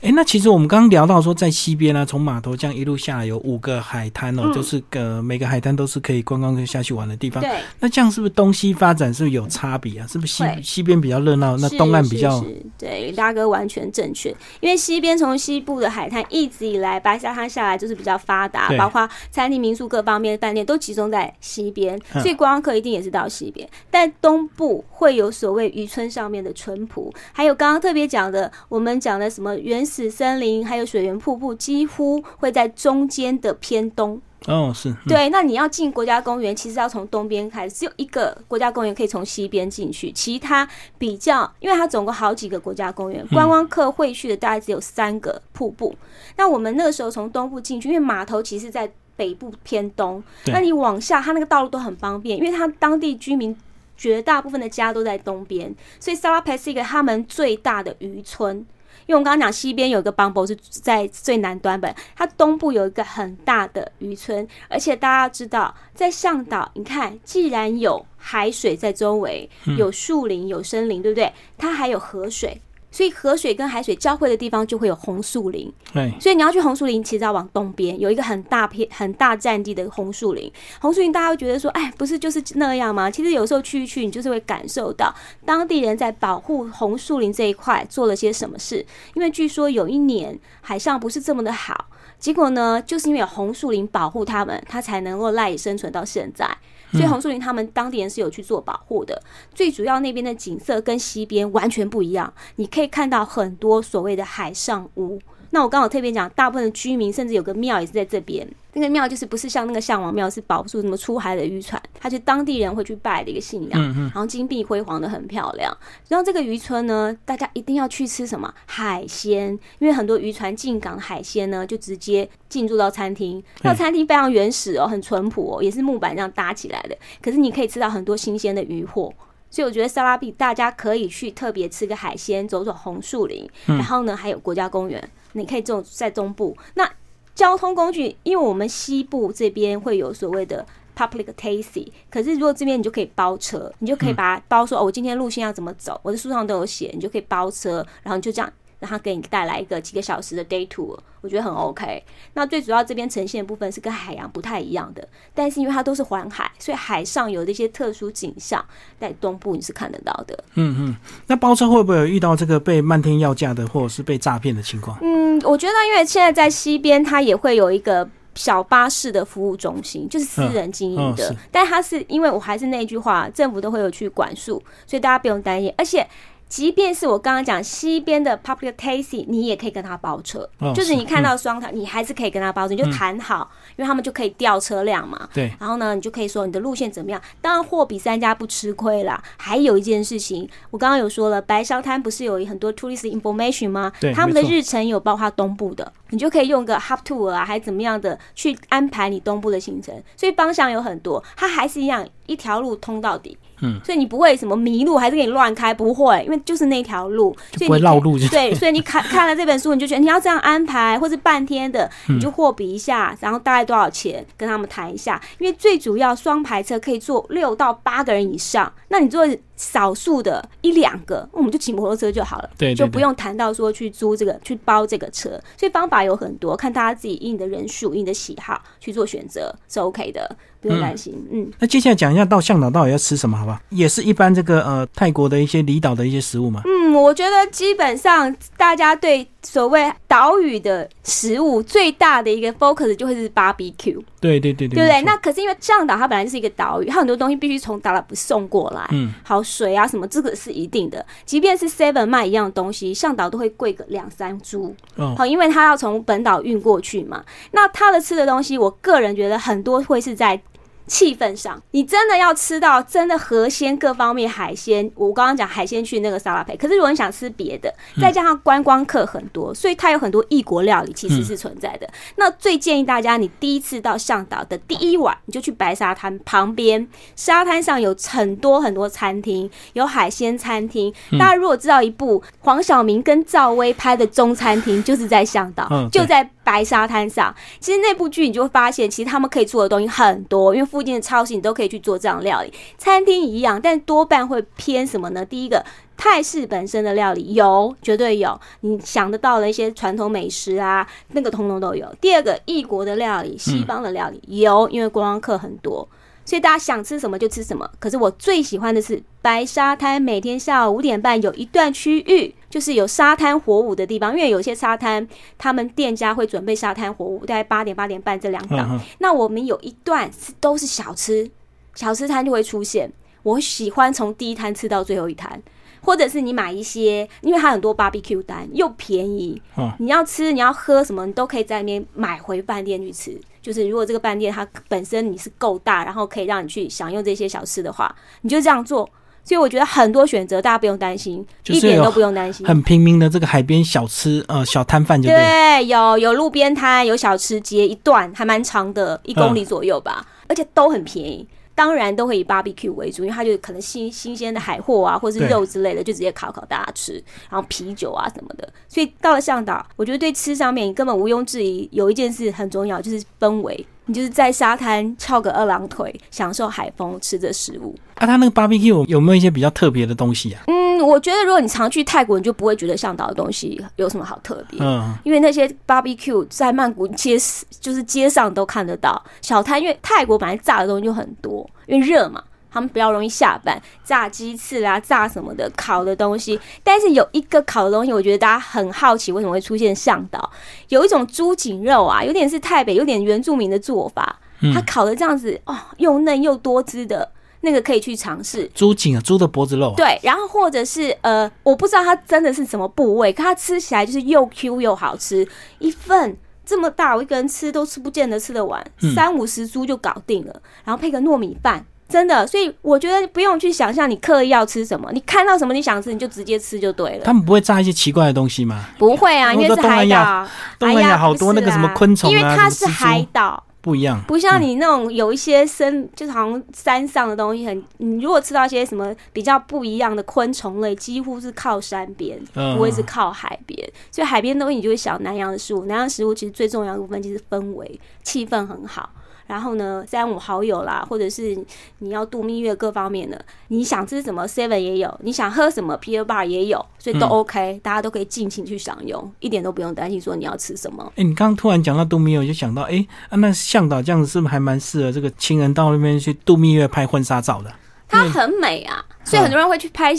[0.00, 7.42] 哎，那其实我们刚刚聊到说，在西边呢，从码头这样一路下来有五个海滩哦，就是呃每个海滩都是可以观光客下去玩的地方。
[7.42, 10.06] 对，那这样是不是东西发展是不是有差别啊？
[10.06, 12.44] 是不是西西边比较热闹，那东岸比较？
[12.78, 14.30] 对，大哥完全正确。
[14.60, 23.68] 因为西边从西部的海滩一直以来白沙滩下来就是比较发达，包括餐厅、民宿各方面的饭店都集中在西边，所以观光客一定也是到西边。
[23.90, 29.87] 但东部会有所谓渔村上面的淳朴，还有刚刚特别讲的，我们讲的什么原。
[29.88, 35.28] 死森林还有水源瀑布几乎会在中间的偏东哦，是对。
[35.30, 45.92] 那你要进国家公园，其实要从东边开始，只有一个国家公园可以从西边进去，其他比较，因为它总共好几个国家公园，观光客会去的大概只有三个瀑布。
[46.36, 53.56] 那我们那个时候从东部进去，因为码头其实在北部偏东，那你往下，它那个道路都很方便，因为它当地居民
[53.96, 58.64] 绝大部分的家都在东边，所以萨拉佩是一个他们最大的渔村。
[59.08, 71.32] 因为我刚刚讲西边有一个邦博是在最南端本，它东部有一个很大的渔村，而且大家知道，在向导，你看，既然有海水在周围，有树林、有森林，对不对？
[71.56, 72.60] 它还有河水。
[72.98, 75.72] 所以河水跟海水交汇的地方就会有红树林。
[75.92, 80.52] 对，所以你要去红树林，其实要往东边有一个很大片、很大占地的红树林。
[80.80, 83.08] 红树林大家会觉得说，哎，不是就是那样吗？
[83.08, 88.84] 其实有时候去一去，你就是会感受到当地人在保护红树林这一块做了些什么事。
[89.14, 91.86] 因为据说有一年海上不是这么的好，
[92.18, 96.44] 结果呢，就是因为有红树林保护他们，他才能够赖以生存到现在。
[96.92, 99.22] 所以红树林他们当地人是有去做保护的。
[99.54, 105.20] 最主要那边的景色跟西边完全不一样，你可以看到很多所谓的海上屋。
[105.58, 108.48] 那我刚好特别讲，大部分的居民甚至有个庙也是在这边。
[108.74, 113.94] 那个庙就是不是像那个象王庙，是保住什么出海的渔船，它是当地人会去拜的一个信仰。
[113.94, 115.76] 然后金碧辉煌的很漂亮。
[116.06, 123.42] 然后这个渔村呢，大家一定要去吃什么海鲜，因为很多渔船进港海鲜呢，就直接进入到餐厅。
[123.62, 126.96] 那餐厅非常原始哦，很淳朴哦，也是木板这样搭起来的。
[127.20, 129.12] 可是你可以吃到很多新鲜的渔货。
[129.50, 133.50] 所以我觉得萨拉比大家可以去特别吃个海鲜，走走红树林。
[133.66, 135.02] 然后呢，还有国家公园。
[135.32, 136.90] 你可以种在中部，那
[137.34, 148.52] 交通工具，因为我们西部这边会有所谓的 public taxi，可是如果这边你就可以包车，你就可以把它包说哦，我今天路线要怎么走，我的书上都有写，你就可以包车，然后就这样。
[148.78, 152.02] 让他给你带来一个几个小时的 day tour，我觉得很 OK。
[152.34, 158.64] 那最主要这边呈现的部分是跟海洋不太一样的，但是因为它都是环海，所以海上有的一些特殊景象，
[159.00, 160.44] 在东部你是看得到的。
[160.54, 164.96] 嗯嗯，那包车会不会有遇到这个被漫天要价的，或者是被诈骗的情况？
[165.00, 176.06] 嗯，我觉得因为现在在西边，它也会有一个小巴士的服务中心，就是私人经营的，但它是因为我还是那句话，政府都会有去管束，所以大家不用担心，而且。
[176.48, 185.28] 即便是我刚刚讲西边的 public taxi，你也可以跟他包车，就是你看到双台，你还是可以跟他包车，你就谈好，因为他们就可以调车辆嘛。
[185.34, 185.52] 对。
[185.60, 187.20] 然后呢，你就可以说你的路线怎么样？
[187.40, 189.22] 当然货比三家不吃亏啦。
[189.36, 193.92] 还有一件事情，我刚刚有说了，白沙滩不是有很多 tourist information 吗？
[194.00, 194.12] 对。
[194.14, 199.94] 他们的日程有包括东部的，你就可以用个 hub tour 啊，还怎么样的去安排你东部的行程。
[200.16, 203.36] 所以方向有很多，它还是一样一条路通到底。
[203.60, 205.72] 嗯，所以你不会什么迷路，还是给你乱开？
[205.72, 208.18] 不会，因为就是那条路，所以不会绕路。
[208.30, 215.20] 对，所以你看 看了这本书，你就觉得你要这样安排，或是半天的，你就货比一下，然后大概多少钱，跟他们谈一下。
[215.38, 225.30] 因为最主要双排车可以坐六到八个人以上，那你坐少数的一两个，我们就骑摩托车就好了，对，就不用谈到说去租这个、去包这个车。
[225.56, 230.36] 所以方法有很多，看大家自己以你的人数、以你的喜好去做选择是 OK 的。
[230.60, 231.50] 不用担心，嗯。
[231.58, 233.58] 那接下来讲一下到向导到底要吃什么，好不好？
[233.70, 236.62] 也是一般这个呃泰国的一些离岛的一些食物嘛。
[236.64, 243.98] 嗯，我觉得基本上大家对所谓岛屿的食物最大的一个 focus 就会是 barbecue。
[244.20, 245.02] 对对对对，对不对？
[245.02, 248.86] 那可是因为向岛它本来就是一个岛屿，它很多东西必须从达拉布送过来。
[248.90, 251.04] 嗯，好水啊什么，这个是一定的。
[251.24, 254.74] 即便是 Seven 卖一样的东西，向导都会贵个两三株。
[254.96, 257.24] 哦，好，因为它要从本岛运过去嘛。
[257.52, 260.40] 那它的吃的东西，我个人觉得很多会是在。
[260.88, 264.90] 气氛上，你真的要吃到真的河鲜各方面海鲜。
[264.96, 271.88] 我刚刚讲海鲜去那个沙拉配，可是如果你想吃别的，再加上观光客很多，所以它有很多异国料理其实是存在的。
[272.16, 280.92] 那最建议大家，你第一次到向导的第一晚，你就去白沙滩旁边，沙滩上有很多很多餐厅，有海鲜餐厅。
[281.18, 286.28] 大家如果知道一部黄晓明跟赵薇拍的中餐厅，就是在向导，就在。
[286.48, 292.50] 白沙滩上，其实那部剧你就会发现，其实他们可以做的东西很多，因为附近的超市你都可以去做这样料理。
[292.78, 295.22] 餐厅一样，但多半会偏什么呢？
[295.22, 295.62] 第一个，
[295.98, 301.86] 泰式本身的料理有，绝对有，你想得到的一些传统美食啊，那个通通都有。
[302.00, 305.86] 第二个，异国的料理，西方的料理有，因为观光客很多。
[306.28, 307.66] 所以大家想吃什么就吃什么。
[307.78, 314.12] 可是我最喜欢的是白沙滩，每天下午五点半有一段区域，就是有沙滩火舞的地方。
[314.12, 318.78] 因为有些沙滩，他们店家会准备沙滩火舞，大概八点八点半这两档。
[318.98, 321.30] 那我们有一段是都是小吃，
[321.74, 322.92] 小吃摊就会出现。
[323.22, 325.42] 我喜欢从第一摊吃到最后一摊。
[325.80, 329.40] 或者是你买一些，因为它很多 barbecue 单又便宜，
[329.78, 333.18] 你要吃你要喝什么，你都可以在那边买回饭店去吃。
[333.48, 338.86] 就是如果这个饭店它本身你是够大，然后可以让你去享用这些小吃的话，你就这样做。
[339.24, 342.46] 所以我觉得很多选择大家不用担心，一点都不用担心。
[342.46, 351.26] 很平民的这个海边小吃，呃，小摊贩就对，有有路边摊，有小吃街，一段还蛮长的，一公里左右吧，而且都很便宜。
[351.58, 358.48] 当然都会以 barbecue 为主，因为它就可能新新鲜的海货啊，或者是肉之类的，就直接烤烤大家吃，然后啤酒啊什么的。
[358.68, 363.66] 所以到了向导，我觉得对吃上面根本毋庸置疑，有一件事很重要，就是氛围。
[363.88, 367.74] 你就是在沙滩翘个二郎腿，享受海风，吃着食物。
[367.94, 370.42] 啊，他那个 barbecue 有没有一些比较特别的东西啊？
[370.46, 374.60] 嗯，我觉得如果你常去泰国，你就不会觉得向导的东西有什么好特别。
[374.62, 377.16] 嗯，因为那些 barbecue 在曼谷街
[377.60, 382.22] 就是街上都看得到小摊，因为泰国本来炸的东西就很多，因为热嘛。
[382.50, 386.38] 他们比较容易下班，炸鸡翅啊，炸什么的，烤的东西。
[386.62, 390.30] 但是有一个烤的东西，我觉得大家很好奇，为什么会出现向导？
[390.68, 394.20] 有一种猪颈肉啊，有点是台北，有点原住民的做法。
[394.54, 398.48] 它烤的这样子哦，又嫩又多汁的，那个可以去尝试。
[398.54, 399.74] 猪颈啊，猪的脖子肉。
[399.76, 405.26] 对，然后或者是呃，我不知道它真的是什么部位，可它吃起来就是又 Q 又好吃。
[405.58, 411.66] 一份这么大，我一个人吃都吃不见得吃得完，三五十株就搞定了，然后配个糯米饭。
[411.88, 417.04] 真的，所以我觉得不用去想象你刻意要吃什么，你看到什么你想吃你就直接吃就对了。
[417.04, 418.66] 他们不会炸一些奇怪的东西吗？
[418.78, 420.26] 不会啊，因为是海岛，
[420.58, 424.02] 东南亚好多那个什么昆虫啊，因为它是海岛，不一样。
[424.06, 433.66] 不像你那种有一些生，就是好像山上的东西很，你如果吃到一些什么比较不一样的昆虫类，几乎是靠山边，不会是靠海边。
[433.90, 438.90] 所以海边东西你就会想南洋的食物，南洋食物其实最重要的部分就是氛围，气氛很好。
[439.28, 441.38] 然后呢，三五好友啦，或者是
[441.78, 450.90] 你要度蜜月各方面的，你想吃什么 Seven 也有，你想喝什么 Pier Bar 也有，所以都 OK，大家都可以尽情去享用，一点都不用担心说你要吃什么。
[450.96, 457.52] 哎，你刚刚突然讲到度蜜月，我就想到，哎，那向导这样子是不是还蛮适合这个情人到那边去度蜜月拍婚纱照的？
[457.86, 459.94] 它很美啊，所以很多人会去拍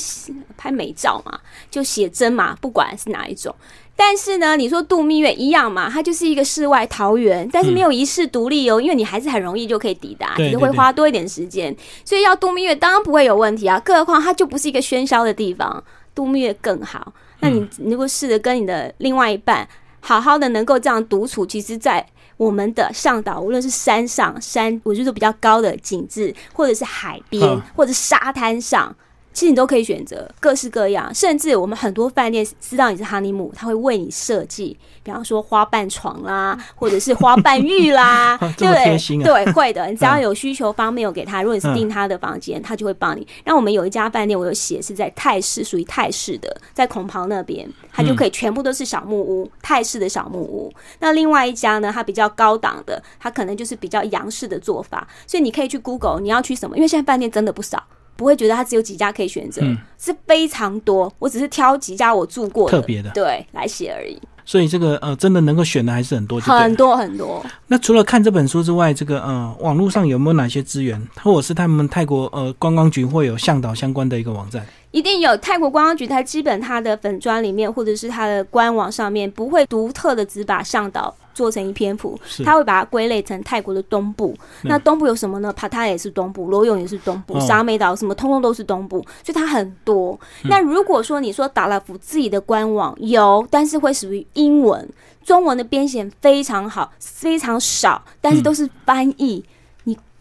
[0.57, 1.39] 拍美照嘛，
[1.71, 3.55] 就写真嘛，不管是哪一种。
[4.01, 11.75] 但是呢，你说度蜜月一样嘛，它就是一个世外桃源，但是没有一世独立哦，因为你还是很容易就可以抵达，只是会花多一点时间。
[12.05, 15.83] 所以要度蜜月当然不会有问题啊，更何况它就不是一个喧嚣的地方，
[16.15, 17.11] 度蜜月更好。
[17.41, 19.67] 那你如果试着跟你的另外一半
[19.99, 22.05] 好好的能够这样独处，其实，在
[22.37, 28.95] 我们的上岛，无论是山上山，我觉得比较高的景致，或者是海边，或者沙滩上。
[29.31, 39.23] 其实你都可以选择各式各样，甚至我们很多饭店知道你是哈尼姆，他会为你设计，比方说花瓣床啦，或者是花瓣浴啦， 对不对？
[39.23, 39.85] 对，会的。
[39.87, 43.25] 你只要有需求方面有给他，如果你是订他的房间，他就会帮你。
[43.45, 50.73] 那我们有一家饭店，我有写是在泰式，属于泰式的，在孔袍那边，它就可以全部都是小木屋，泰式的小木屋。
[50.99, 55.07] 那另外一家呢，它比较高档的，它可能就是比较洋式的做法。
[55.25, 56.75] 所以你可以去 Google，你要去什么？
[56.75, 57.81] 因为现在饭店真的不少。
[58.19, 59.61] 不会觉得它只有几家可以选择，
[59.97, 61.09] 是非常多。
[61.19, 64.19] 我只是挑几家我住过特别的，对，来写而已。
[64.43, 67.41] 所以这个呃，真的能够选的还是很多，很多很多。
[67.67, 74.65] 那除了看这本书之外，这个呃，网络上有没有哪些资源，或者是他们泰国呃观光局会有向导相关的一个网站？
[74.91, 81.15] 一定有泰国观光局，它基本它的粉砖里面，或者是它的官网上面，不会独特的只把向导。
[81.39, 84.35] 做成一篇幅，他会把它归类成泰国的东部。
[84.63, 85.53] 那东部有什么呢？
[85.53, 90.19] 帕塔也是东部，罗永也是东部，沙美岛什么通通都是东部，所以它很多。
[90.49, 94.85] 那如果说你说达拉福自己的官网有，但是会属于英文，
[95.23, 99.45] 中文的编写非常好，非常少，但是都是翻译。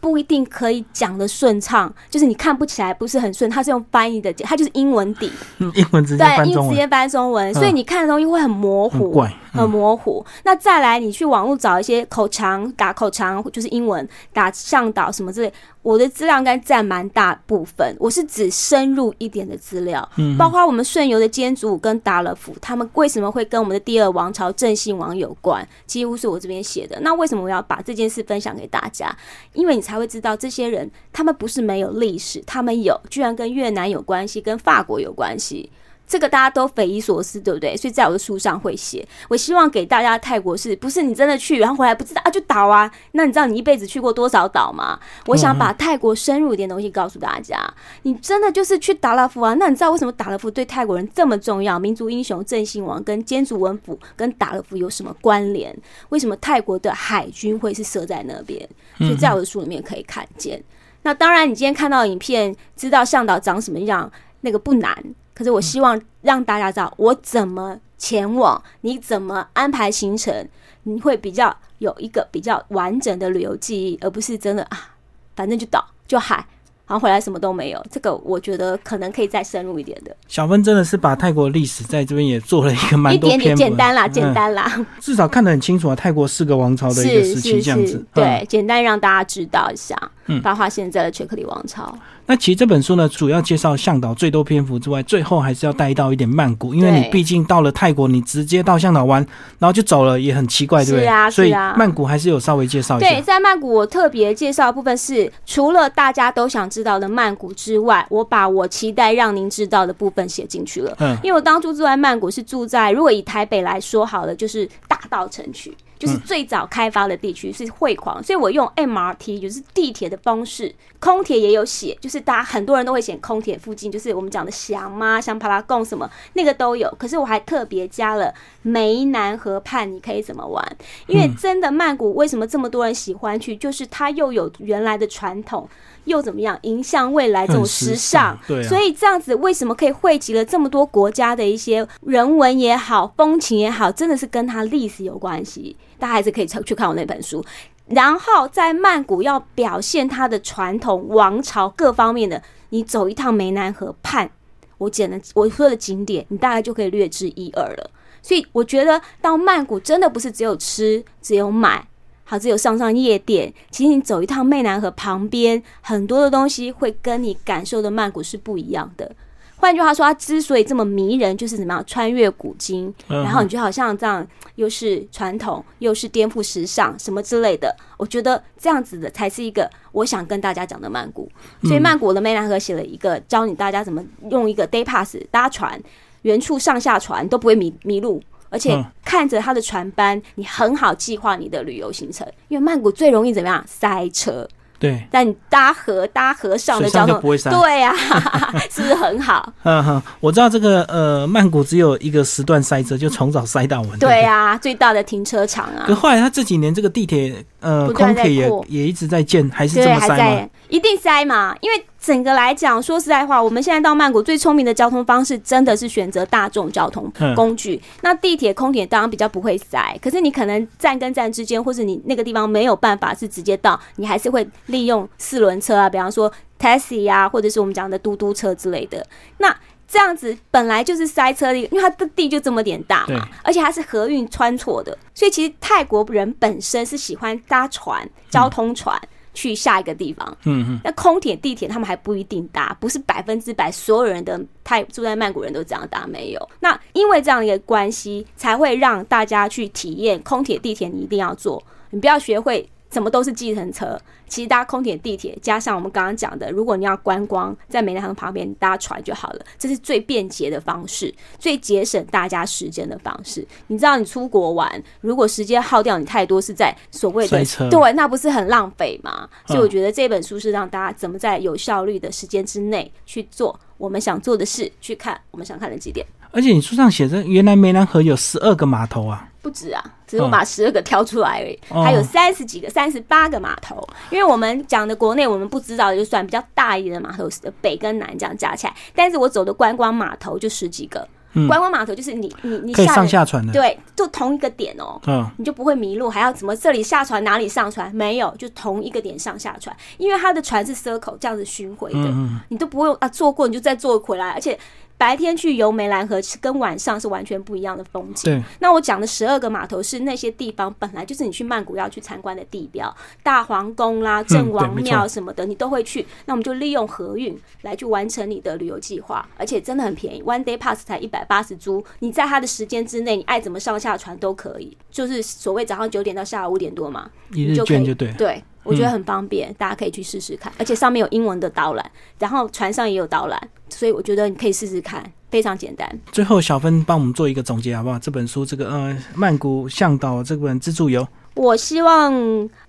[0.01, 5.29] 不一定可以讲的顺畅，就是你看不起来不是很顺，它是用翻译的，它就是英文底，
[5.75, 9.21] 英文直接翻中文，直接翻中文，所以你看的东西会很模糊，
[9.53, 10.25] 很模糊。
[10.45, 15.53] 那再来，你去网络找一些口长打口长，就是英文打向导什么之类。
[15.83, 27.01] 我的资料应该占蛮大部分，我是指深入一点的资料，嗯，包括我们顺游的坚主跟达勒府，他们为什么会跟我们的第二王朝郑信王有关，几乎是我这边写的。
[27.01, 29.17] 那为什么我要把这件事分享给大家？
[29.55, 35.71] 因为你才会知道这些人，他们不是没有历史，他们有，居然跟越南有关系，跟法国有关系。
[36.09, 37.77] 这个大家都匪夷所思，对不对？
[37.77, 39.07] 所以在我的书上会写。
[39.29, 42.91] 我希望给大家泰国是不是你真的去，然后回来不知道啊就倒啊？
[43.13, 44.99] 那你知道你一辈子去过多少岛吗？
[45.27, 47.59] 我想把泰国深入一点东西告诉大家。
[48.03, 49.53] 你真的就是去达拉夫啊？
[49.55, 51.79] 那你知道为什么达拉夫对泰国人这么重要？
[51.79, 55.77] 民族英雄郑兴王跟坚竹文府跟达拉夫有什么关联？
[56.09, 58.67] 为什么泰国的海军会是设在那边？
[58.97, 60.63] 所以在我的书里面可以看见。
[61.03, 65.05] 那当然，你今天看到影片，知道向导长什么样，那个不难。
[65.39, 70.49] 可是我希望让大家知道我怎么前往，你怎么安排行程，
[70.83, 74.97] 你会比较有一个比较完整的旅游记忆，而不是真的啊，
[75.37, 76.45] 反正就岛就海。
[76.89, 80.17] 然后回来什么都没有，这个我觉得可能可以再深入一点的。
[80.27, 85.95] 小芬真的是把泰国历史在这边也做了一个蛮多篇，简单啦，简单啦，至少看得很清楚啊。
[85.95, 89.95] 泰国四个王朝的一个时期这样子，对，简单让大家知道一下，
[90.29, 91.95] 嗯，包括现在的巧克力王朝。
[92.29, 99.27] 那其实这本书呢，主要介绍向导最多篇幅之外，最后还是要带到一点曼谷，因为你毕竟到了泰国，你直接到向导湾，
[99.59, 101.31] 然后就走了，也很奇怪，对不对？
[101.31, 103.09] 所以曼谷还是有稍微介绍一下。
[103.09, 110.95] 对，在曼谷我特别介绍的部分是，除了大家都想知道的曼谷之外，我把我期待让您知道的部分写进去了。
[111.01, 115.75] 嗯，因为我当初住在曼谷是住在，如果以台北来说好了，就是大道城区。
[115.99, 126.89] 就是最早开发的地区是汇狂，所以我用 MRT 就是地铁的方式，空铁也有写，就是大家很多人都会写空铁附近，就是我们讲的祥妈、祥帕拉贡什么那个都有。
[126.99, 128.33] 可是我还特别加了
[128.65, 130.65] 湄南河畔，你可以怎么玩？
[131.07, 135.69] 因为真的曼谷为什么这么多人喜欢去，就是它又有原来的传统。
[136.09, 136.59] 又怎么样？
[136.63, 145.77] 迎向未来这种时尚，对，所以这样子为什么可以汇集了这么多国家的一些人文也好，风情也好，真的是跟它历史有关系。
[145.99, 147.45] 大家还是可以去看我那本书。
[147.87, 154.31] 然后在曼谷要表现它的传统王朝各方面的，你走一趟湄南河畔，
[154.77, 157.91] 我捡的我说的景点，你大概就可以略知一二了。
[158.21, 161.87] 所以我觉得到曼谷真的不是只有吃，只有买。
[162.31, 163.51] 好，只有上上夜店。
[163.71, 169.11] 其实你走一趟湄南河旁边，很多的东西会跟你感受的曼谷是不一样的。
[169.57, 174.25] 换句话说，它之所以这么迷人，就是怎么样穿越古今，然后你就好像这样，
[174.57, 177.75] 又是传统，又是颠覆时尚，什么之类的。
[177.97, 181.29] 我觉得这样子的才是一个我想跟大家讲的曼谷。
[181.63, 185.81] 所以曼谷的湄南河写了一个教你大家怎么用一个 day pass 搭船，
[186.23, 192.27] 远处上下船都不会迷迷路，而且看着它的船班，你很好计划你的旅游行程。
[192.49, 194.49] 因为曼谷最容易怎么样塞车。
[194.81, 197.93] 对，但你搭河搭河上的交通不会塞，对呀，
[198.71, 199.53] 是不是很好？
[199.65, 203.99] 嗯哼，我知道这个呃，曼谷只有一个时段塞车，就从早塞到晚。
[203.99, 205.83] 对呀，最大的停车场啊。
[205.85, 210.49] 可后来他这几年这个地铁呃，空铁也也一直在建，还是这么塞吗？
[210.69, 211.85] 一定塞嘛，因为。
[212.01, 217.83] 整个来讲，说实在话，我们现在到曼谷最聪明的交通方式，真的是选择大众交通工具。
[218.03, 229.05] 那地铁、空铁当然比较不会塞，可是你可能站跟站之间，或是你那个地方没有办法是直接到，你还是会利用四轮车啊，比方说 taxi 啊，或者是我们讲的嘟嘟车之类的。
[229.39, 229.55] 那
[229.89, 238.99] 这样子本来就是塞车的，因为它的地就这么点大嘛，而且它是河运穿错的，所以其实泰国人本身是喜欢搭船、交通船。
[239.39, 246.49] 去下一个地方，嗯嗯，那空铁、地铁他们还不一定搭，不是百分之百所有人的泰住在曼谷人都这样搭，没有。
[246.59, 252.69] 那因为这样一个关系，才会让大家去体验空铁、地铁，你一定要坐，你不要学会。
[252.91, 263.47] 什么都是计程车，其实搭空铁、地铁，加上我们刚刚讲的，如果你要观光，在美兰河旁边搭船就好了，这是最便捷的方式，最节省大家时间的方式。
[263.67, 269.29] 你知道，你出国玩，如果时间耗掉你太多，是在所谓的对，那不是很浪费吗？
[269.47, 276.07] 所以我觉得这本书是让大家怎么在有效率的时间之内去做我们想做的事，去看我们想看的几点。
[276.31, 279.29] 而且你书上写着，原来梅兰河有十二个码头啊。
[279.41, 283.83] 不止啊，只是我把十二个挑出来而已，还有三十几个、三十八个码头。
[284.11, 287.27] 因为我们讲的国内我们不知道的就算比较大一点的码头，
[287.63, 288.75] 北跟南这样加起来。
[288.95, 291.09] 但是我走的观光码头就十几个，
[291.47, 297.91] 观光码头就是你你你可以上下船的，对，就同一个点哦，嗯，你就不会迷路，还要怎么这里下船哪里上船？
[297.95, 302.15] 没有，就同一个点上下船，因为它的船是 circle 这样子巡回的，
[302.49, 304.59] 你都不用啊坐过你就再坐回来，而且。
[304.99, 308.43] 白天去游梅兰河，跟晚上是完全不一样的风景。
[308.59, 316.05] 那我讲的十二个码头是那些地方本来就是你去曼谷要去参观的地标，大皇宫啦、郑王庙什么的，你都会去。
[316.27, 321.83] 那我们就利用河运来去完成你的旅游计划，而且真的很便宜，one day pass 才一百八十铢。
[322.01, 328.13] 你在它的时间之内，你爱怎么上下船都可以，就是所谓早上九点到下午五点多嘛，一日券就对。
[328.15, 328.43] 对。
[328.69, 333.41] 我觉得很方便，大家可以去试试看，而且上面有英文的导览，然后船上也有导览，
[333.71, 335.89] 所以我觉得你可以试试看，非常简单。
[336.13, 337.99] 最后，小芬帮我们做一个总结好不好？
[337.99, 342.13] 这本书，这个呃，曼谷向导这本自助游，我希望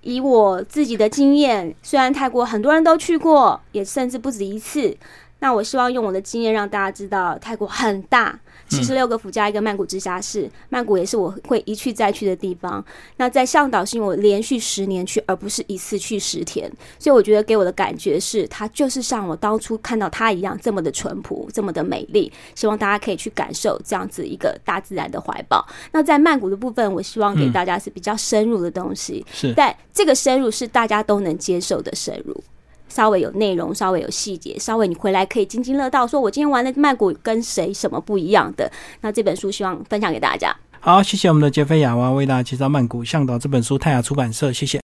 [0.02, 4.96] 以我自己的经验，虽然泰国很多人都去过，也甚至不止一次。
[5.42, 8.38] 那我希望用我的经验让大家知道，泰国很大，
[8.70, 12.84] 七十六个府加一个曼谷直辖市，曼谷也是我会一去再去的地方。
[13.18, 22.32] 那在向导是因为我连续十年去，而不是一次去十天，所以我觉得给我的感觉是，它就是像我当初看到它一样，这么的淳朴，这么的美丽。
[22.56, 25.66] 希望大家可以去感受这样子一个大自然的怀抱。
[25.92, 32.44] 那在曼谷的部分，我希望给大家是比较深入的东西，是，但这个深入是大家都能接受的深入。
[32.90, 36.06] 稍微有内容，稍微有细节，稍微你回来可以津津乐道。
[36.06, 38.70] 说我今天玩的曼谷跟谁什么不一样的？
[39.02, 40.54] 那这本书希望分享给大家。
[40.82, 44.78] 好，谢谢我们的杰菲亚娃为大家介绍《曼谷向导》这本书，泰雅出版社，谢谢。